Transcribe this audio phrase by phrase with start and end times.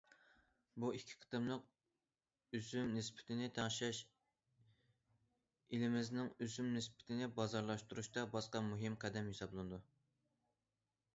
[0.83, 3.99] بۇ ئىككى قېتىملىق ئۆسۈم نىسبىتىنى تەڭشەش
[5.77, 9.83] ئېلىمىزنىڭ ئۆسۈم نىسبىتىنى بازارلاشتۇرۇشتا باسقان مۇھىم قەدەم ھېسابلىنىدۇ.